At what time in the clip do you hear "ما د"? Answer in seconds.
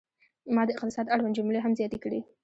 0.53-0.69